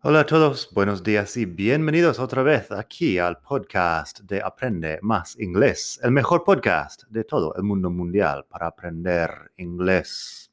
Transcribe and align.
Hola 0.00 0.20
a 0.20 0.26
todos, 0.26 0.72
buenos 0.72 1.02
días 1.02 1.36
y 1.36 1.44
bienvenidos 1.44 2.20
otra 2.20 2.44
vez 2.44 2.70
aquí 2.70 3.18
al 3.18 3.40
podcast 3.40 4.20
de 4.20 4.40
Aprende 4.40 5.00
Más 5.02 5.36
Inglés, 5.40 5.98
el 6.04 6.12
mejor 6.12 6.44
podcast 6.44 7.02
de 7.08 7.24
todo 7.24 7.52
el 7.56 7.64
mundo 7.64 7.90
mundial 7.90 8.46
para 8.48 8.68
aprender 8.68 9.50
inglés. 9.56 10.52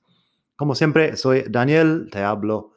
Como 0.56 0.74
siempre, 0.74 1.16
soy 1.16 1.44
Daniel, 1.48 2.10
te 2.12 2.24
hablo 2.24 2.74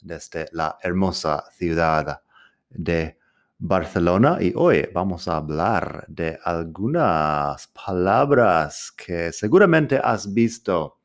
desde 0.00 0.48
la 0.50 0.76
hermosa 0.82 1.44
ciudad 1.52 2.20
de 2.68 3.16
Barcelona 3.56 4.38
y 4.40 4.52
hoy 4.56 4.88
vamos 4.92 5.28
a 5.28 5.36
hablar 5.36 6.04
de 6.08 6.36
algunas 6.42 7.68
palabras 7.68 8.90
que 8.90 9.30
seguramente 9.32 10.00
has 10.02 10.34
visto, 10.34 10.98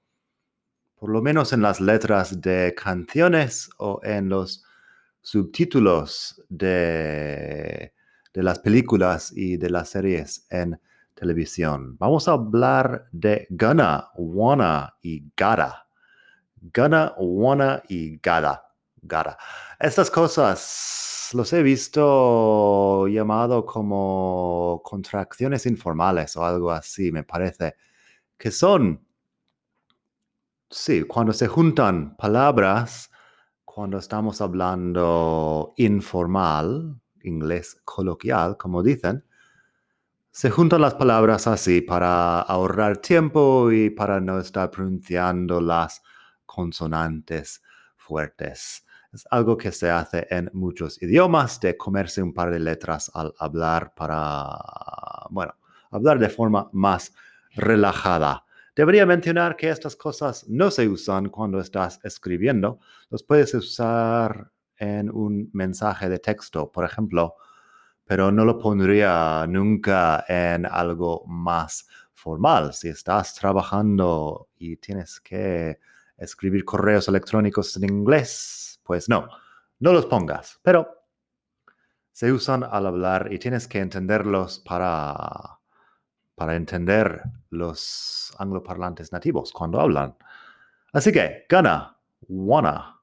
por 0.96 1.12
lo 1.12 1.22
menos 1.22 1.54
en 1.54 1.62
las 1.62 1.80
letras 1.80 2.42
de 2.42 2.74
canciones 2.76 3.70
o 3.78 4.00
en 4.04 4.30
los 4.30 4.66
subtítulos 5.24 6.44
de, 6.50 7.94
de 8.34 8.44
las 8.44 8.60
películas 8.60 9.32
y 9.36 9.58
de 9.58 9.70
las 9.72 9.90
series 9.90 10.46
en 10.52 10.80
televisión. 11.16 11.98
Vamos 11.98 12.28
a 12.28 12.34
hablar 12.34 13.08
de 13.12 13.48
gonna, 13.50 14.10
wanna 14.16 14.94
y 15.02 15.22
gotta. 15.38 15.88
Gonna, 16.74 17.14
wanna 17.18 17.82
y 17.88 18.18
gotta. 18.18 18.64
gotta. 19.02 19.38
Estas 19.80 20.12
cosas 20.12 21.32
los 21.34 21.52
he 21.54 21.64
visto 21.64 23.08
llamado 23.08 23.66
como 23.66 24.82
contracciones 24.84 25.66
informales 25.66 26.36
o 26.36 26.46
algo 26.46 26.72
así, 26.72 27.12
me 27.12 27.24
parece, 27.24 27.76
que 28.38 28.52
son, 28.52 29.06
sí, 30.70 31.04
cuando 31.04 31.34
se 31.34 31.48
juntan 31.48 32.16
palabras 32.18 33.10
cuando 33.74 33.98
estamos 33.98 34.40
hablando 34.40 35.74
informal, 35.78 37.02
inglés 37.24 37.82
coloquial, 37.84 38.56
como 38.56 38.84
dicen, 38.84 39.26
se 40.30 40.52
juntan 40.52 40.82
las 40.82 40.94
palabras 40.94 41.48
así 41.48 41.82
para 41.82 42.42
ahorrar 42.42 42.98
tiempo 42.98 43.72
y 43.72 43.90
para 43.90 44.22
no 44.22 44.38
estar 44.38 44.70
pronunciando 44.70 45.60
las 45.60 46.04
consonantes 46.46 47.64
fuertes. 47.98 48.86
Es 49.12 49.26
algo 49.32 49.58
que 49.58 49.72
se 49.72 49.90
hace 49.90 50.28
en 50.30 50.52
muchos 50.54 51.02
idiomas, 51.02 51.60
de 51.60 51.76
comerse 51.76 52.22
un 52.22 52.32
par 52.32 52.52
de 52.52 52.60
letras 52.60 53.10
al 53.16 53.34
hablar 53.40 53.96
para, 53.96 54.56
bueno, 55.32 55.56
hablar 55.90 56.20
de 56.20 56.30
forma 56.30 56.70
más 56.74 57.12
relajada. 57.56 58.46
Debería 58.76 59.06
mencionar 59.06 59.56
que 59.56 59.70
estas 59.70 59.96
cosas 59.96 60.48
no 60.50 60.72
se 60.72 60.88
usan 60.88 61.30
cuando 61.30 61.60
estás 61.60 62.00
escribiendo. 62.04 62.80
Los 63.10 63.24
puedes 63.24 63.54
usar 63.54 64.52
en 64.78 65.12
un 65.12 65.50
mensaje 65.54 66.10
de 66.10 66.18
texto, 66.18 66.72
por 66.72 66.84
ejemplo, 66.84 67.36
pero 68.04 68.32
no 68.32 68.46
lo 68.46 68.58
pondría 68.58 69.46
nunca 69.48 70.26
en 70.28 70.66
algo 70.66 71.24
más 71.28 71.88
formal. 72.14 72.74
Si 72.74 72.90
estás 72.90 73.36
trabajando 73.36 74.50
y 74.58 74.78
tienes 74.78 75.20
que 75.20 75.80
escribir 76.18 76.66
correos 76.66 77.08
electrónicos 77.08 77.78
en 77.78 77.84
inglés, 77.84 78.80
pues 78.84 79.08
no, 79.08 79.30
no 79.80 79.94
los 79.94 80.08
pongas. 80.08 80.60
Pero 80.64 80.88
se 82.12 82.32
usan 82.32 82.64
al 82.64 82.88
hablar 82.88 83.32
y 83.32 83.38
tienes 83.38 83.68
que 83.68 83.80
entenderlos 83.80 84.60
para 84.60 85.60
para 86.36 86.56
entender 86.56 87.22
los 87.50 88.34
angloparlantes 88.40 89.12
nativos 89.12 89.52
cuando 89.52 89.80
hablan. 89.80 90.16
Así 90.92 91.12
que, 91.12 91.46
gana, 91.50 91.98
wanna 92.28 93.00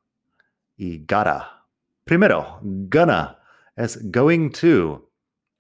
y 0.77 1.01
gotta. 1.01 1.67
Primero, 2.05 2.59
gonna 2.63 3.39
es 3.77 4.11
going 4.11 4.51
to. 4.51 5.11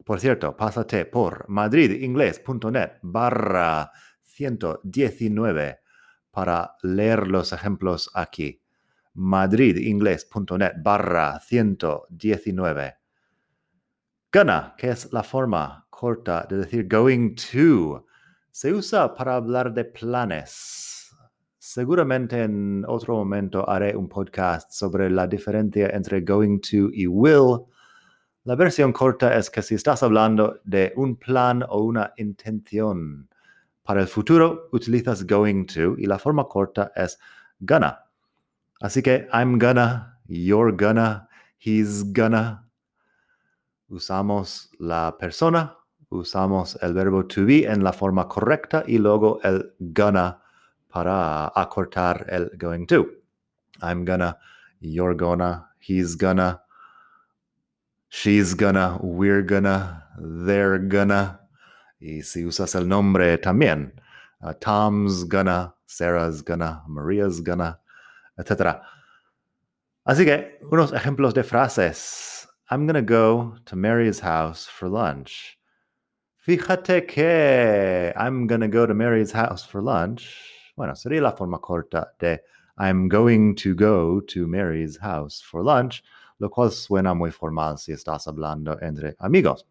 Por 0.04 0.18
cierto, 0.20 0.56
pásate 0.56 1.04
por 1.04 1.48
madridingles.net 1.48 2.98
barra 3.02 3.92
119 4.22 5.80
para 6.30 6.76
leer 6.82 7.26
los 7.28 7.52
ejemplos 7.52 8.10
aquí. 8.14 8.62
madridingles.net 9.14 10.72
barra 10.82 11.40
119. 11.40 12.99
Gonna, 14.32 14.76
que 14.78 14.90
es 14.90 15.12
la 15.12 15.24
forma 15.24 15.86
corta 15.90 16.46
de 16.48 16.58
decir 16.58 16.86
going 16.86 17.34
to, 17.34 18.06
se 18.52 18.72
usa 18.72 19.12
para 19.12 19.34
hablar 19.34 19.74
de 19.74 19.84
planes. 19.84 21.12
Seguramente 21.58 22.40
en 22.40 22.84
otro 22.86 23.16
momento 23.16 23.68
haré 23.68 23.96
un 23.96 24.08
podcast 24.08 24.70
sobre 24.70 25.10
la 25.10 25.26
diferencia 25.26 25.88
entre 25.88 26.20
going 26.20 26.60
to 26.60 26.90
y 26.92 27.08
will. 27.08 27.66
La 28.44 28.54
versión 28.54 28.92
corta 28.92 29.36
es 29.36 29.50
que 29.50 29.62
si 29.62 29.74
estás 29.74 30.04
hablando 30.04 30.60
de 30.62 30.92
un 30.94 31.16
plan 31.16 31.64
o 31.68 31.82
una 31.82 32.12
intención 32.16 33.28
para 33.82 34.00
el 34.00 34.06
futuro, 34.06 34.68
utilizas 34.70 35.26
going 35.26 35.64
to 35.66 35.96
y 35.98 36.06
la 36.06 36.20
forma 36.20 36.44
corta 36.44 36.92
es 36.94 37.18
gonna. 37.58 38.04
Así 38.80 39.02
que 39.02 39.26
I'm 39.32 39.58
gonna, 39.58 40.20
you're 40.28 40.70
gonna, 40.70 41.28
he's 41.58 42.04
gonna, 42.12 42.69
usamos 43.90 44.70
la 44.78 45.16
persona, 45.18 45.76
usamos 46.08 46.78
el 46.80 46.94
verbo 46.94 47.26
to 47.26 47.44
be 47.44 47.66
en 47.66 47.82
la 47.82 47.92
forma 47.92 48.28
correcta 48.28 48.84
y 48.86 48.98
luego 48.98 49.40
el 49.42 49.74
gonna 49.78 50.40
para 50.88 51.52
acortar 51.54 52.26
el 52.28 52.50
going 52.56 52.86
to. 52.86 53.06
I'm 53.82 54.04
gonna, 54.04 54.36
you're 54.80 55.14
gonna, 55.14 55.68
he's 55.78 56.16
gonna, 56.16 56.62
she's 58.08 58.54
gonna, 58.54 58.98
we're 59.02 59.42
gonna, 59.42 60.04
they're 60.18 60.78
gonna. 60.78 61.40
Y 62.00 62.22
si 62.22 62.44
usas 62.44 62.74
el 62.74 62.86
nombre 62.86 63.38
también, 63.38 63.92
uh, 64.42 64.54
Tom's 64.54 65.24
gonna, 65.24 65.74
Sarah's 65.86 66.42
gonna, 66.42 66.82
Maria's 66.88 67.40
gonna, 67.40 67.78
etc. 68.38 68.80
Así 70.06 70.24
que 70.24 70.58
unos 70.70 70.92
ejemplos 70.92 71.34
de 71.34 71.44
frases 71.44 72.29
I'm 72.72 72.86
going 72.86 72.94
to 72.94 73.02
go 73.02 73.56
to 73.66 73.74
Mary's 73.74 74.20
house 74.20 74.64
for 74.64 74.88
lunch. 74.88 75.58
Fíjate 76.46 77.08
que 77.08 78.12
I'm 78.14 78.46
going 78.46 78.60
to 78.60 78.68
go 78.68 78.86
to 78.86 78.94
Mary's 78.94 79.32
house 79.32 79.64
for 79.64 79.82
lunch. 79.82 80.36
Bueno, 80.76 80.94
sería 80.94 81.20
la 81.20 81.32
forma 81.32 81.58
corta 81.58 82.06
de 82.20 82.38
I'm 82.78 83.08
going 83.08 83.56
to 83.56 83.74
go 83.74 84.20
to 84.20 84.46
Mary's 84.46 84.96
house 84.96 85.40
for 85.40 85.64
lunch, 85.64 86.04
lo 86.38 86.48
cual 86.48 86.70
suena 86.70 87.12
muy 87.12 87.32
formal 87.32 87.76
si 87.76 87.90
estás 87.90 88.28
hablando 88.28 88.80
entre 88.80 89.16
amigos. 89.18 89.64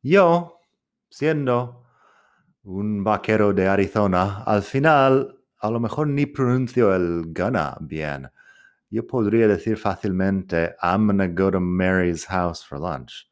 Yo, 0.00 0.60
siendo 1.10 1.82
un 2.62 3.02
vaquero 3.02 3.52
de 3.52 3.66
Arizona, 3.66 4.44
al 4.46 4.62
final 4.62 5.34
a 5.60 5.70
lo 5.70 5.80
mejor 5.80 6.06
ni 6.06 6.24
pronuncio 6.24 6.94
el 6.94 7.32
gonna 7.32 7.76
bien 7.80 8.30
yo 8.92 9.06
podría 9.06 9.48
decir 9.48 9.78
fácilmente, 9.78 10.76
I'm 10.82 11.06
gonna 11.06 11.26
go 11.26 11.50
to 11.50 11.58
Mary's 11.58 12.26
house 12.26 12.62
for 12.62 12.78
lunch. 12.78 13.26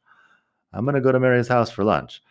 I'm 0.73 0.87
gonna 0.87 1.01
go 1.01 1.13
to 1.13 1.21
Mary's 1.21 1.49
house 1.49 1.71
for 1.71 1.85
lunch. 1.85 2.23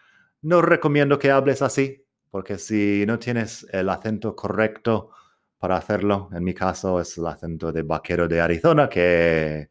No 0.42 0.64
recomiendo 0.64 1.20
que 1.20 1.30
hables 1.30 1.62
así, 1.62 2.04
porque 2.32 2.58
si 2.58 3.06
no 3.06 3.20
tienes 3.20 3.68
el 3.72 3.90
acento 3.90 4.36
correcto 4.36 5.12
para 5.60 5.78
hacerlo, 5.78 6.30
en 6.34 6.44
mi 6.44 6.56
caso 6.56 7.00
es 7.00 7.20
el 7.20 7.28
acento 7.28 7.72
de 7.72 7.84
vaquero 7.84 8.28
de 8.28 8.42
Arizona 8.42 8.90
que, 8.90 9.70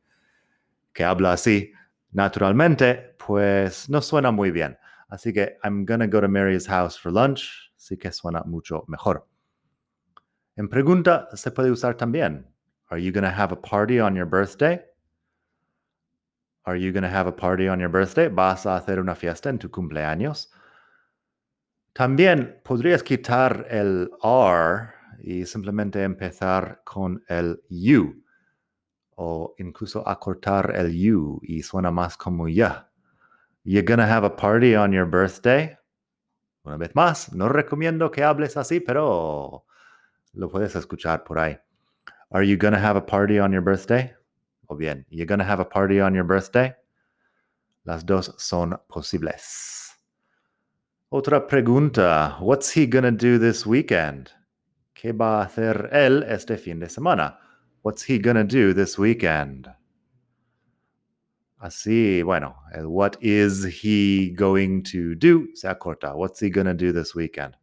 que 0.92 1.04
habla 1.04 1.32
así 1.32 1.72
naturalmente, 2.12 3.16
pues 3.26 3.90
no 3.90 4.00
suena 4.00 4.30
muy 4.30 4.52
bien. 4.52 4.78
Así 5.08 5.32
que 5.32 5.58
I'm 5.64 5.84
gonna 5.84 6.06
go 6.06 6.20
to 6.20 6.28
Mary's 6.28 6.68
house 6.68 6.96
for 6.96 7.12
lunch, 7.12 7.72
sí 7.74 7.96
que 7.96 8.12
suena 8.12 8.42
mucho 8.44 8.84
mejor. 8.86 9.26
En 10.54 10.68
pregunta 10.68 11.28
se 11.34 11.50
puede 11.50 11.72
usar 11.72 11.96
también. 11.96 12.46
Are 12.90 12.98
you 12.98 13.12
going 13.12 13.24
to 13.24 13.30
have 13.30 13.52
a 13.52 13.56
party 13.56 14.00
on 14.00 14.16
your 14.16 14.26
birthday? 14.26 14.80
Are 16.64 16.76
you 16.76 16.92
going 16.92 17.02
to 17.02 17.08
have 17.08 17.26
a 17.26 17.32
party 17.32 17.68
on 17.68 17.80
your 17.80 17.90
birthday? 17.90 18.28
¿Vas 18.28 18.66
a 18.66 18.76
hacer 18.76 18.98
una 18.98 19.14
fiesta 19.14 19.48
en 19.48 19.58
tu 19.58 19.68
cumpleaños? 19.68 20.48
También 21.94 22.60
podrías 22.62 23.02
quitar 23.02 23.66
el 23.68 24.10
R 24.22 24.94
y 25.20 25.44
simplemente 25.44 26.02
empezar 26.02 26.82
con 26.84 27.22
el 27.28 27.60
U 27.70 28.22
o 29.16 29.54
incluso 29.58 30.06
acortar 30.06 30.72
el 30.76 30.90
U 31.12 31.40
y 31.42 31.62
suena 31.62 31.90
más 31.90 32.16
como 32.16 32.48
ya. 32.48 32.88
You're 33.64 33.82
gonna 33.82 34.06
have 34.06 34.24
a 34.24 34.34
party 34.34 34.76
on 34.76 34.92
your 34.92 35.06
birthday? 35.06 35.76
Una 36.64 36.76
vez 36.76 36.94
más, 36.94 37.32
no 37.32 37.48
recomiendo 37.48 38.10
que 38.10 38.22
hables 38.22 38.56
así, 38.56 38.80
pero 38.80 39.64
lo 40.32 40.48
puedes 40.48 40.76
escuchar 40.76 41.24
por 41.24 41.38
ahí. 41.38 41.58
Are 42.30 42.42
you 42.42 42.58
gonna 42.58 42.78
have 42.78 42.96
a 42.96 43.00
party 43.00 43.38
on 43.38 43.52
your 43.52 43.62
birthday? 43.62 44.12
O 44.68 44.74
bien, 44.74 45.06
you're 45.08 45.26
gonna 45.26 45.44
have 45.44 45.60
a 45.60 45.64
party 45.64 45.98
on 45.98 46.14
your 46.14 46.24
birthday? 46.24 46.74
Las 47.86 48.04
dos 48.04 48.30
son 48.36 48.76
posibles. 48.88 49.94
Otra 51.10 51.48
pregunta. 51.48 52.36
What's 52.40 52.70
he 52.70 52.86
gonna 52.86 53.10
do 53.10 53.38
this 53.38 53.64
weekend? 53.64 54.30
¿Qué 54.94 55.12
va 55.12 55.40
a 55.40 55.46
hacer 55.46 55.88
él 55.90 56.22
este 56.24 56.58
fin 56.58 56.80
de 56.80 56.88
semana? 56.88 57.38
What's 57.80 58.02
he 58.02 58.18
gonna 58.18 58.44
do 58.44 58.74
this 58.74 58.98
weekend? 58.98 59.70
Así, 61.62 62.22
bueno, 62.22 62.56
what 62.84 63.16
is 63.22 63.64
he 63.64 64.30
going 64.36 64.82
to 64.82 65.14
do 65.14 65.48
se 65.54 65.66
acorta. 65.66 66.14
What's 66.14 66.40
he 66.40 66.50
gonna 66.50 66.74
do 66.74 66.92
this 66.92 67.14
weekend? 67.14 67.56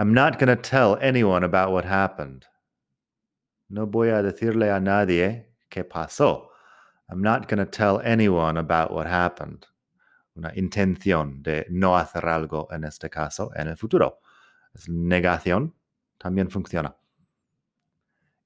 I'm 0.00 0.14
not 0.14 0.38
gonna 0.38 0.54
tell 0.54 0.96
anyone 1.00 1.42
about 1.42 1.72
what 1.72 1.84
happened. 1.84 2.46
No 3.68 3.84
voy 3.84 4.10
a 4.10 4.22
decirle 4.22 4.70
a 4.70 4.78
nadie 4.78 5.46
qué 5.72 5.82
pasó. 5.82 6.50
I'm 7.10 7.20
not 7.20 7.48
gonna 7.48 7.66
tell 7.66 8.00
anyone 8.04 8.58
about 8.58 8.92
what 8.92 9.08
happened. 9.08 9.66
Una 10.36 10.52
intención 10.54 11.42
de 11.42 11.66
no 11.68 11.96
hacer 11.96 12.22
algo 12.28 12.68
en 12.70 12.84
este 12.84 13.10
caso 13.10 13.50
en 13.56 13.66
el 13.66 13.76
futuro. 13.76 14.18
Es 14.72 14.88
negación, 14.88 15.72
también 16.20 16.48
funciona. 16.48 16.94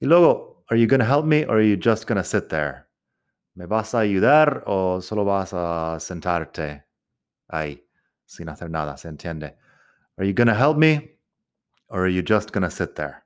Y 0.01 0.07
luego, 0.07 0.65
are 0.71 0.79
you 0.79 0.87
gonna 0.87 1.05
help 1.05 1.27
me 1.27 1.45
or 1.45 1.59
are 1.59 1.69
you 1.69 1.77
just 1.77 2.07
gonna 2.07 2.25
sit 2.25 2.49
there? 2.49 2.87
¿Me 3.55 3.67
vas 3.67 3.95
a 3.95 3.99
ayudar 3.99 4.63
o 4.67 5.03
solo 5.03 5.27
vas 5.27 5.53
a 5.53 5.99
sentarte 6.01 6.87
ahí 7.49 7.87
sin 8.25 8.49
hacer 8.49 8.71
nada? 8.71 8.97
¿Se 8.97 9.09
entiende? 9.09 9.55
Are 10.17 10.27
you 10.27 10.33
gonna 10.33 10.55
help 10.55 10.79
me 10.79 11.13
or 11.93 12.05
are 12.05 12.09
you 12.09 12.23
just 12.23 12.53
gonna 12.53 12.71
sit 12.71 12.97
there? 12.97 13.23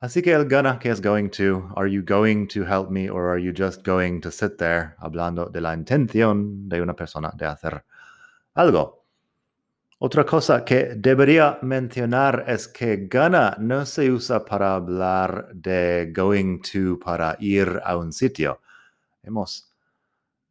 Así 0.00 0.22
que 0.22 0.32
el 0.32 0.46
gonna 0.46 0.78
que 0.80 0.90
es 0.90 1.00
going 1.00 1.30
to, 1.30 1.70
are 1.76 1.86
you 1.88 2.02
going 2.02 2.48
to 2.48 2.64
help 2.64 2.90
me 2.90 3.08
or 3.08 3.28
are 3.28 3.38
you 3.38 3.52
just 3.52 3.84
going 3.84 4.20
to 4.22 4.30
sit 4.30 4.58
there? 4.58 4.96
Hablando 4.98 5.48
de 5.52 5.60
la 5.60 5.74
intención 5.74 6.68
de 6.68 6.80
una 6.80 6.94
persona 6.94 7.32
de 7.36 7.46
hacer 7.46 7.84
algo. 8.54 9.04
Otra 10.00 10.24
cosa 10.24 10.64
que 10.64 10.94
debería 10.96 11.58
mencionar 11.62 12.44
es 12.48 12.66
que 12.66 13.06
gonna 13.06 13.56
no 13.60 13.86
se 13.86 14.10
usa 14.10 14.44
para 14.44 14.74
hablar 14.74 15.54
de 15.54 16.12
going 16.12 16.60
to 16.60 16.98
para 16.98 17.36
ir 17.38 17.80
a 17.84 17.96
un 17.96 18.12
sitio 18.12 18.60
hemos 19.26 19.75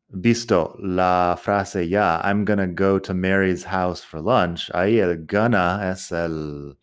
visto 0.09 0.75
la 0.79 1.37
frase 1.37 1.87
ya, 1.87 2.21
I'm 2.23 2.45
gonna 2.45 2.67
go 2.67 2.99
to 2.99 3.13
Mary's 3.13 3.65
house 3.65 4.01
for 4.01 4.21
lunch. 4.21 4.69
Ahí 4.73 4.99
el 4.99 5.25
gonna 5.25 5.91
es 5.91 6.11
el, 6.11 6.77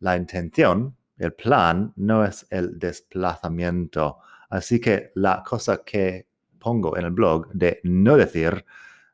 la 0.00 0.16
intención, 0.16 0.96
el 1.18 1.32
plan, 1.32 1.92
no 1.96 2.24
es 2.24 2.46
el 2.50 2.78
desplazamiento. 2.78 4.18
Así 4.50 4.80
que 4.80 5.12
la 5.14 5.42
cosa 5.44 5.82
que 5.84 6.26
pongo 6.58 6.96
en 6.96 7.04
el 7.06 7.12
blog 7.12 7.48
de 7.52 7.80
no 7.84 8.16
decir 8.16 8.64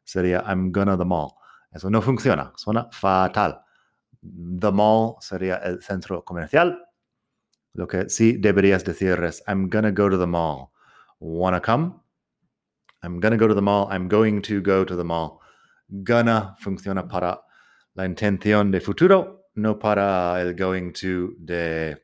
sería 0.04 0.43
I'm 0.46 0.72
gonna 0.72 0.96
the 0.96 1.04
mall. 1.04 1.34
Eso 1.72 1.90
no 1.90 2.00
funciona, 2.00 2.52
suena 2.56 2.88
fatal. 2.90 3.60
The 4.22 4.72
mall 4.72 5.16
sería 5.20 5.56
el 5.56 5.82
centro 5.82 6.25
comercial. 6.25 6.82
Lo 7.75 7.87
que 7.87 8.08
sí 8.08 8.38
deberías 8.38 8.84
decir 8.84 9.22
es 9.25 9.43
I'm 9.46 9.69
gonna 9.69 9.90
go 9.90 10.08
to 10.08 10.19
the 10.19 10.26
mall. 10.26 10.70
Wanna 11.20 11.60
come? 11.60 12.06
I'm 13.02 13.20
gonna 13.20 13.37
go 13.37 13.46
to 13.46 13.54
the 13.54 13.62
mall. 13.62 13.88
I'm 13.90 14.08
going 14.08 14.43
to 14.43 14.60
go 14.60 14.84
to 14.84 14.96
the 14.96 15.04
mall. 15.04 15.40
Gonna 16.02 16.56
funciona 16.60 17.08
para 17.08 17.38
la 17.94 18.04
intención 18.04 18.70
de 18.70 18.81
futuro, 18.81 19.40
no 19.54 19.75
para 19.75 20.40
el 20.40 20.54
going 20.54 20.93
to 20.94 21.34
de, 21.44 21.96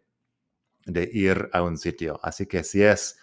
de 0.86 1.10
ir 1.12 1.48
a 1.52 1.62
un 1.62 1.76
sitio. 1.76 2.18
Así 2.22 2.48
que 2.48 2.62
si 2.62 2.82
es 2.82 3.14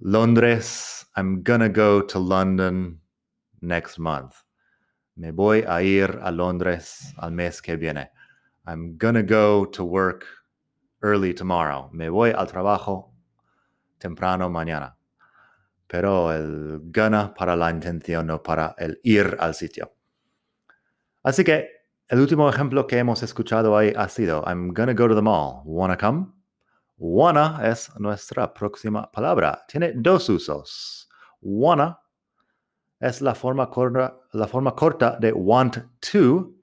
Londres, 0.00 1.06
I'm 1.16 1.42
gonna 1.42 1.68
go 1.68 2.02
to 2.02 2.18
London 2.18 3.00
next 3.60 3.98
month. 3.98 4.36
Me 5.16 5.30
voy 5.30 5.64
a 5.66 5.82
ir 5.82 6.18
a 6.22 6.30
Londres 6.30 7.14
al 7.18 7.30
mes 7.30 7.60
que 7.60 7.76
viene. 7.76 8.10
I'm 8.66 8.96
gonna 8.96 9.22
go 9.22 9.64
to 9.66 9.84
work 9.84 10.26
early 11.02 11.34
tomorrow. 11.34 11.90
Me 11.92 12.08
voy 12.08 12.30
al 12.30 12.46
trabajo 12.46 13.12
temprano 13.98 14.48
mañana 14.48 14.94
pero 15.92 16.32
el 16.32 16.80
gana 16.84 17.34
para 17.34 17.54
la 17.54 17.70
intención, 17.70 18.26
no 18.26 18.42
para 18.42 18.74
el 18.78 18.98
ir 19.02 19.36
al 19.38 19.54
sitio. 19.54 19.92
Así 21.22 21.44
que 21.44 21.68
el 22.08 22.18
último 22.18 22.48
ejemplo 22.48 22.86
que 22.86 22.96
hemos 22.96 23.22
escuchado 23.22 23.76
ahí 23.76 23.92
ha 23.94 24.08
sido 24.08 24.42
I'm 24.46 24.72
gonna 24.72 24.94
go 24.94 25.06
to 25.06 25.14
the 25.14 25.20
mall. 25.20 25.60
Wanna 25.66 25.98
come? 25.98 26.28
Wanna 26.96 27.60
es 27.70 27.94
nuestra 28.00 28.54
próxima 28.54 29.12
palabra. 29.12 29.66
Tiene 29.68 29.92
dos 29.94 30.30
usos. 30.30 31.10
Wanna 31.42 32.00
es 32.98 33.20
la 33.20 33.34
forma, 33.34 33.68
corta, 33.68 34.18
la 34.32 34.48
forma 34.48 34.74
corta 34.74 35.18
de 35.20 35.30
want 35.30 35.76
to 36.10 36.54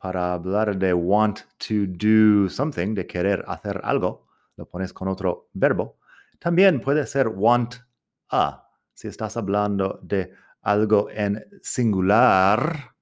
para 0.00 0.34
hablar 0.34 0.78
de 0.78 0.94
want 0.94 1.40
to 1.58 1.86
do 1.88 2.48
something, 2.48 2.94
de 2.94 3.08
querer 3.08 3.44
hacer 3.48 3.80
algo. 3.82 4.28
Lo 4.54 4.68
pones 4.68 4.92
con 4.92 5.08
otro 5.08 5.48
verbo. 5.52 5.98
También 6.38 6.80
puede 6.80 7.08
ser 7.08 7.26
want 7.26 7.74
a. 8.30 8.68
Si 8.92 9.08
estás 9.08 9.36
hablando 9.36 9.98
de 10.02 10.32
algo 10.62 11.08
en 11.10 11.44
singular, 11.62 12.94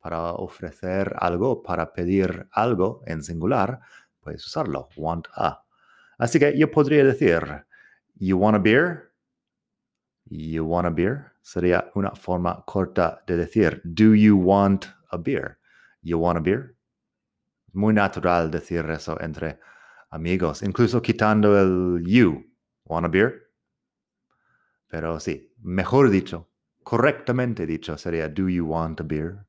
para 0.00 0.32
ofrecer 0.32 1.14
algo, 1.18 1.62
para 1.62 1.92
pedir 1.92 2.48
algo 2.52 3.02
en 3.06 3.22
singular, 3.22 3.80
puedes 4.20 4.46
usarlo, 4.46 4.88
want 4.96 5.26
a. 5.34 5.64
Así 6.18 6.38
que 6.38 6.56
yo 6.56 6.70
podría 6.70 7.04
decir, 7.04 7.42
you 8.14 8.38
want 8.38 8.56
a 8.56 8.58
beer? 8.58 9.12
You 10.24 10.64
want 10.64 10.86
a 10.86 10.90
beer? 10.90 11.32
Sería 11.42 11.90
una 11.94 12.12
forma 12.12 12.62
corta 12.66 13.22
de 13.26 13.36
decir, 13.36 13.80
do 13.84 14.14
you 14.14 14.36
want 14.36 14.86
a 15.10 15.16
beer? 15.16 15.58
You 16.02 16.18
want 16.18 16.38
a 16.38 16.40
beer? 16.40 16.76
Muy 17.72 17.94
natural 17.94 18.50
decir 18.50 18.88
eso 18.90 19.20
entre 19.20 19.58
amigos, 20.10 20.62
incluso 20.62 21.00
quitando 21.00 21.58
el 21.58 22.02
you. 22.04 22.44
Want 22.84 23.06
a 23.06 23.08
beer? 23.08 23.47
Pero 24.88 25.20
sí, 25.20 25.52
mejor 25.62 26.10
dicho, 26.10 26.48
correctamente 26.82 27.66
dicho 27.66 27.96
sería, 27.98 28.28
¿Do 28.28 28.48
you 28.48 28.66
want 28.66 29.00
a 29.00 29.04
beer? 29.04 29.44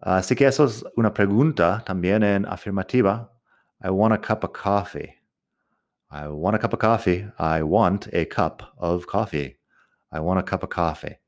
Así 0.00 0.34
que 0.34 0.46
eso 0.46 0.64
es 0.64 0.84
una 0.96 1.12
pregunta 1.12 1.82
también 1.84 2.22
en 2.22 2.44
afirmativa. 2.46 3.30
I 3.84 3.90
want 3.90 4.12
a 4.12 4.18
cup 4.18 4.44
of 4.44 4.52
coffee. 4.52 5.14
I 6.10 6.28
want 6.28 6.56
a 6.56 6.58
cup 6.58 6.72
of 6.72 6.80
coffee. 6.80 7.24
I 7.38 7.62
want 7.62 8.08
a 8.12 8.24
cup 8.24 8.62
of 8.78 9.06
coffee. 9.06 9.58
I 10.10 10.20
want 10.20 10.38
a 10.38 10.42
cup 10.42 10.62
of 10.62 10.70
coffee. 10.70 11.18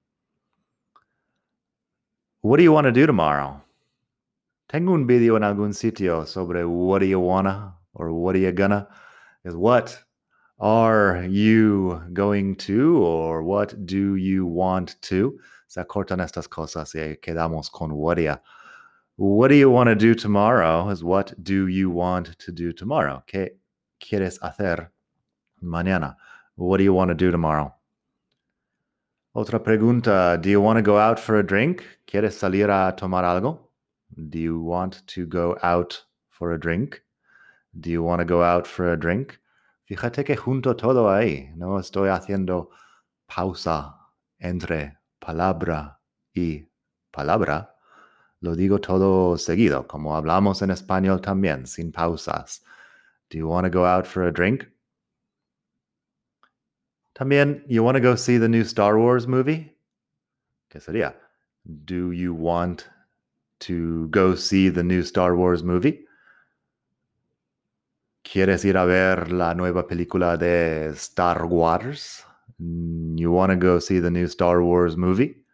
What 2.42 2.58
do 2.58 2.62
you 2.62 2.72
want 2.72 2.86
to 2.86 2.92
do 2.92 3.06
tomorrow? 3.06 3.62
Tengo 4.68 4.92
un 4.92 5.06
video 5.06 5.36
en 5.36 5.42
algún 5.42 5.72
sitio 5.72 6.26
sobre 6.26 6.64
what 6.64 6.98
do 6.98 7.06
you 7.06 7.20
wanna 7.20 7.74
or 7.94 8.12
what 8.12 8.34
are 8.34 8.40
you 8.40 8.52
gonna. 8.52 8.88
Is 9.44 9.54
what 9.54 9.98
are 10.64 11.26
you 11.28 12.00
going 12.14 12.56
to 12.56 12.96
or 13.04 13.42
what 13.42 13.84
do 13.84 14.16
you 14.16 14.46
want 14.46 14.96
to? 15.02 15.38
Se 15.68 15.78
acortan 15.78 16.20
estas 16.20 16.48
cosas 16.48 16.94
y 16.94 17.16
quedamos 17.20 17.70
con 17.70 17.94
what 17.94 18.18
What 19.16 19.48
do 19.48 19.56
you 19.56 19.70
want 19.70 19.88
to 19.88 19.94
do 19.94 20.14
tomorrow 20.14 20.88
is 20.88 21.04
what 21.04 21.34
do 21.44 21.66
you 21.66 21.90
want 21.90 22.38
to 22.38 22.50
do 22.50 22.72
tomorrow? 22.72 23.22
¿Qué 23.26 23.50
quieres 24.00 24.38
hacer 24.38 24.88
mañana? 25.62 26.16
What 26.56 26.78
do 26.78 26.84
you 26.84 26.94
want 26.94 27.10
to 27.10 27.14
do 27.14 27.30
tomorrow? 27.30 27.74
Otra 29.36 29.62
pregunta, 29.62 30.40
do 30.40 30.48
you 30.48 30.62
want 30.62 30.78
to 30.78 30.82
go 30.82 30.96
out 30.96 31.20
for 31.20 31.38
a 31.40 31.42
drink? 31.42 31.84
¿Quieres 32.06 32.38
salir 32.38 32.70
a 32.70 32.96
tomar 32.96 33.24
algo? 33.24 33.58
Do 34.30 34.38
you 34.38 34.60
want 34.60 35.06
to 35.08 35.26
go 35.26 35.58
out 35.62 36.04
for 36.30 36.54
a 36.54 36.58
drink? 36.58 37.02
Do 37.78 37.90
you 37.90 38.02
want 38.02 38.20
to 38.20 38.24
go 38.24 38.42
out 38.42 38.66
for 38.66 38.90
a 38.90 38.96
drink? 38.98 39.38
Fíjate 39.86 40.24
que 40.24 40.36
junto 40.36 40.76
todo 40.76 41.10
ahí, 41.10 41.50
no 41.56 41.78
estoy 41.78 42.08
haciendo 42.08 42.70
pausa 43.26 43.94
entre 44.38 44.98
palabra 45.18 46.00
y 46.32 46.66
palabra. 47.10 47.76
Lo 48.40 48.56
digo 48.56 48.80
todo 48.80 49.36
seguido, 49.36 49.86
como 49.86 50.16
hablamos 50.16 50.62
en 50.62 50.70
español 50.70 51.20
también, 51.20 51.66
sin 51.66 51.92
pausas. 51.92 52.64
Do 53.30 53.38
you 53.38 53.48
want 53.48 53.66
to 53.66 53.70
go 53.70 53.86
out 53.86 54.06
for 54.06 54.24
a 54.24 54.32
drink? 54.32 54.64
También, 57.14 57.64
you 57.68 57.82
want 57.84 57.96
to 57.96 58.02
go 58.02 58.16
see 58.16 58.38
the 58.38 58.48
new 58.48 58.62
Star 58.62 58.96
Wars 58.96 59.26
movie? 59.26 59.76
¿Qué 60.70 60.80
sería? 60.80 61.14
Do 61.64 62.12
you 62.12 62.34
want 62.34 62.88
to 63.60 64.08
go 64.08 64.34
see 64.34 64.70
the 64.70 64.82
new 64.82 65.02
Star 65.02 65.34
Wars 65.34 65.62
movie? 65.62 66.06
¿Quieres 68.34 68.64
ir 68.64 68.76
a 68.76 68.84
ver 68.84 69.30
la 69.30 69.54
nueva 69.54 69.86
película 69.86 70.36
de 70.36 70.88
Star 70.88 71.44
Wars? 71.44 72.26
Mm, 72.58 73.16
you 73.16 73.32
want 73.32 73.52
to 73.52 73.56
go 73.56 73.78
see 73.80 74.00
the 74.00 74.10
new 74.10 74.24
Star 74.24 74.58
Wars 74.58 74.96
movie? 74.96 75.46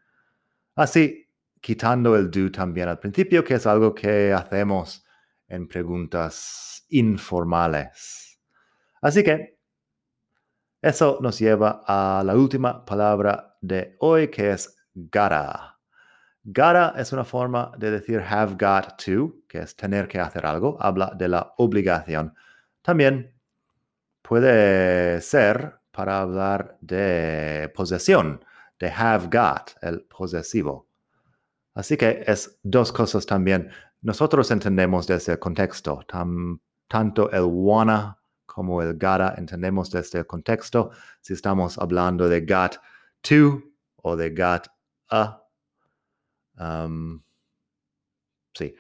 Así 0.77 1.29
quitando 1.61 2.17
el 2.17 2.31
do 2.31 2.51
también 2.51 2.89
al 2.89 2.99
principio, 2.99 3.45
que 3.45 3.57
es 3.57 3.67
algo 3.67 3.95
que 3.95 4.33
hacemos 4.33 5.05
en 5.47 5.69
preguntas 5.69 6.87
informales. 6.89 8.41
Así 9.03 9.23
que 9.23 9.59
eso 10.81 11.19
nos 11.21 11.39
lleva 11.39 11.83
a 11.87 12.23
la 12.25 12.35
última 12.35 12.83
palabra 12.87 13.59
de 13.61 13.95
hoy, 13.99 14.29
que 14.29 14.53
es 14.53 14.75
gotta. 14.95 15.79
Gotta 16.45 16.95
es 16.97 17.13
una 17.13 17.25
forma 17.25 17.73
de 17.77 17.91
decir 17.91 18.23
have 18.27 18.55
got 18.55 18.97
to, 19.05 19.35
que 19.47 19.59
es 19.59 19.77
tener 19.77 20.09
que 20.09 20.19
hacer 20.19 20.47
algo. 20.47 20.79
Habla 20.81 21.13
de 21.15 21.29
la 21.29 21.53
obligación. 21.59 22.35
También 22.83 23.35
puede 24.23 25.21
ser 25.21 25.81
para 25.91 26.21
hablar 26.21 26.79
de 26.81 27.71
posesión, 27.75 28.45
de 28.79 28.91
have 28.91 29.27
got, 29.27 29.73
el 29.83 30.03
posesivo. 30.03 30.89
Así 31.75 31.97
que 31.97 32.25
es 32.27 32.59
dos 32.63 32.93
cosas 32.93 33.27
también. 33.27 33.71
Nosotros 34.03 34.51
entendemos 34.51 35.07
desde 35.07 35.33
el 35.33 35.39
contexto, 35.39 36.01
tanto 36.89 37.31
el 37.31 37.43
wanna 37.43 38.19
como 38.47 38.83
el 38.83 38.95
gotta, 38.95 39.35
entendemos 39.37 39.91
desde 39.91 40.21
el 40.21 40.27
contexto 40.27 40.91
si 41.21 41.35
estamos 41.35 41.79
hablando 41.79 42.29
de 42.29 42.41
got 42.41 42.81
to 43.21 43.63
o 43.97 44.17
de 44.17 44.31
got 44.31 44.67
a. 45.11 45.43
Um, 46.59 47.23
sí, 48.55 48.75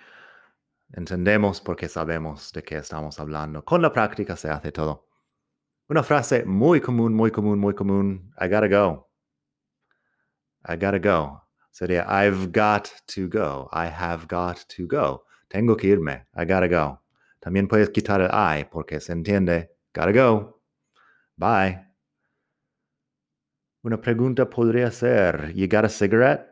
entendemos 0.92 1.60
porque 1.60 1.88
sabemos 1.88 2.52
de 2.52 2.62
qué 2.62 2.78
estamos 2.78 3.18
hablando. 3.20 3.64
Con 3.64 3.82
la 3.82 3.92
práctica 3.92 4.36
se 4.36 4.50
hace 4.50 4.72
todo. 4.72 5.08
Una 5.88 6.02
frase 6.02 6.44
muy 6.44 6.80
común, 6.80 7.14
muy 7.14 7.30
común, 7.30 7.58
muy 7.58 7.74
común. 7.74 8.32
I 8.40 8.48
gotta 8.48 8.68
go. 8.68 9.10
I 10.64 10.76
gotta 10.76 10.98
go. 10.98 11.42
Sería 11.70 12.04
I've 12.08 12.52
got 12.52 12.88
to 13.08 13.28
go. 13.28 13.68
I 13.72 13.86
have 13.86 14.26
got 14.28 14.58
to 14.76 14.86
go. 14.86 15.24
Tengo 15.48 15.76
que 15.76 15.88
irme. 15.88 16.26
I 16.34 16.44
gotta 16.44 16.68
go. 16.68 17.02
También 17.40 17.66
puedes 17.66 17.90
quitar 17.90 18.20
el 18.20 18.30
I 18.32 18.64
porque 18.70 19.00
se 19.00 19.12
entiende. 19.12 19.70
Gotta 19.94 20.12
go. 20.12 20.60
Bye. 21.36 21.86
Una 23.82 23.96
pregunta 23.96 24.44
podría 24.50 24.90
ser, 24.90 25.54
you 25.54 25.66
got 25.66 25.86
a 25.86 25.88
cigarette? 25.88 26.46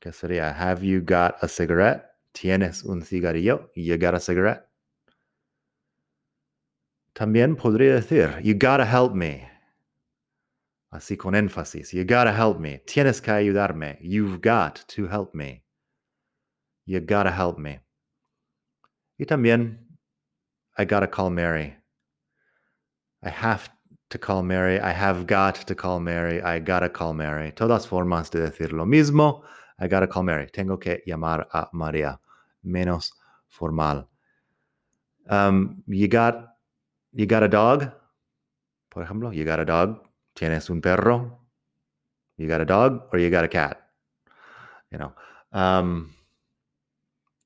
¿Qué 0.00 0.12
sería? 0.12 0.50
Have 0.50 0.86
you 0.86 1.00
got 1.00 1.42
a 1.42 1.48
cigarette? 1.48 2.04
¿Tienes 2.32 2.84
un 2.84 3.02
cigarrillo? 3.02 3.70
You 3.74 3.96
got 3.98 4.14
a 4.14 4.20
cigarette? 4.20 4.68
También 7.14 7.56
podría 7.56 7.94
decir, 7.94 8.40
you 8.42 8.54
gotta 8.54 8.84
help 8.84 9.14
me. 9.14 9.50
Así 10.92 11.16
con 11.16 11.34
énfasis, 11.34 11.92
you 11.92 12.04
gotta 12.04 12.32
help 12.32 12.60
me. 12.60 12.78
Tienes 12.86 13.20
que 13.20 13.32
ayudarme. 13.32 13.98
You've 14.00 14.40
got 14.40 14.84
to 14.88 15.06
help 15.06 15.34
me. 15.34 15.64
You 16.86 17.00
gotta 17.00 17.30
help 17.30 17.58
me. 17.58 17.80
Y 19.18 19.26
también, 19.26 19.78
I 20.78 20.84
gotta 20.84 21.08
call 21.08 21.30
Mary. 21.30 21.76
I 23.22 23.30
have 23.30 23.68
to 24.10 24.18
call 24.18 24.42
Mary. 24.42 24.80
I 24.80 24.92
have 24.92 25.26
got 25.26 25.66
to 25.66 25.74
call 25.74 26.00
Mary. 26.00 26.40
I 26.40 26.60
gotta 26.60 26.88
call 26.88 27.14
Mary. 27.14 27.52
Todas 27.52 27.86
formas 27.86 28.30
de 28.30 28.38
decir 28.38 28.72
lo 28.72 28.86
mismo. 28.86 29.42
I 29.78 29.88
gotta 29.88 30.06
call 30.06 30.24
Mary. 30.24 30.46
Tengo 30.46 30.78
que 30.78 31.02
llamar 31.06 31.48
a 31.52 31.68
María. 31.72 32.18
Menos 32.62 33.12
formal. 33.46 34.08
Um, 35.30 35.82
you 35.86 36.08
got 36.08 36.56
you 37.12 37.26
got 37.26 37.42
a 37.42 37.48
dog? 37.48 37.92
Por 38.90 39.02
ejemplo, 39.04 39.32
you 39.32 39.44
got 39.44 39.60
a 39.60 39.64
dog? 39.64 40.02
¿Tienes 40.34 40.70
un 40.70 40.80
perro? 40.80 41.38
You 42.36 42.48
got 42.48 42.60
a 42.60 42.64
dog 42.64 43.08
or 43.12 43.18
you 43.18 43.30
got 43.30 43.44
a 43.44 43.48
cat? 43.48 43.78
You 44.90 44.98
know. 44.98 45.12
Um, 45.52 46.12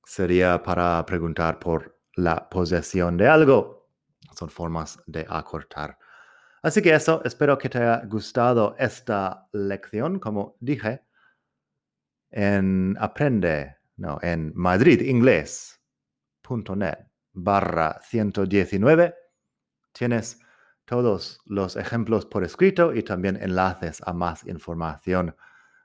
sería 0.05 0.63
para 0.63 1.05
preguntar 1.07 1.59
por 1.59 1.99
la 2.17 2.49
posesión 2.49 3.17
de 3.17 3.29
algo. 3.29 3.89
Son 4.35 4.49
formas 4.49 4.99
de 5.07 5.27
acortar. 5.29 5.99
Así 6.63 6.81
que 6.81 6.95
eso, 6.95 7.23
espero 7.25 7.59
que 7.59 7.69
te 7.69 7.79
haya 7.79 8.05
gustado 8.07 8.77
esta 8.79 9.49
lección, 9.53 10.21
como 10.21 10.57
dije, 10.61 11.03
en 12.33 12.97
aprende, 12.99 13.77
no, 13.97 14.19
en 14.23 14.53
madridingles.net 14.55 16.99
barra 17.35 17.99
119 18.03 19.15
tienes 19.93 20.39
todos 20.85 21.41
los 21.47 21.77
ejemplos 21.77 22.27
por 22.27 22.45
escrito 22.45 22.95
y 22.95 23.03
también 23.03 23.39
enlaces 23.41 24.03
a 24.05 24.13
más 24.13 24.47
información 24.47 25.35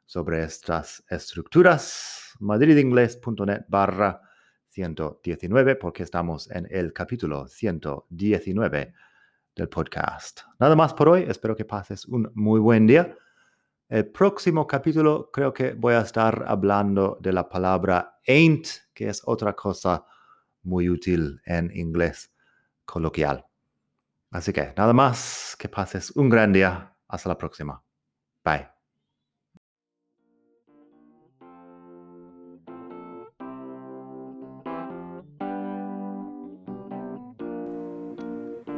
sobre 0.05 0.43
estas 0.43 1.03
estructuras. 1.09 2.33
madridingles.net 2.39 3.65
barra 3.67 4.21
119 4.69 5.75
porque 5.75 6.03
estamos 6.03 6.49
en 6.51 6.67
el 6.69 6.93
capítulo 6.93 7.47
119 7.47 8.93
del 9.55 9.69
podcast. 9.69 10.41
Nada 10.59 10.75
más 10.75 10.93
por 10.93 11.09
hoy, 11.09 11.25
espero 11.27 11.55
que 11.55 11.65
pases 11.65 12.05
un 12.05 12.31
muy 12.35 12.59
buen 12.59 12.87
día. 12.87 13.15
El 13.89 14.11
próximo 14.11 14.67
capítulo 14.67 15.29
creo 15.31 15.53
que 15.53 15.73
voy 15.73 15.93
a 15.93 16.01
estar 16.01 16.43
hablando 16.45 17.17
de 17.21 17.31
la 17.31 17.47
palabra 17.47 18.19
ain't, 18.27 18.67
que 18.93 19.07
es 19.07 19.21
otra 19.25 19.53
cosa 19.53 20.05
muy 20.63 20.89
útil 20.89 21.41
en 21.45 21.71
inglés 21.73 22.33
coloquial. 22.83 23.45
Así 24.31 24.51
que 24.51 24.73
nada 24.75 24.91
más, 24.91 25.55
que 25.57 25.69
pases 25.69 26.11
un 26.11 26.29
gran 26.29 26.51
día. 26.51 26.93
Hasta 27.07 27.29
la 27.29 27.37
próxima. 27.37 27.81
Bye. 28.43 28.76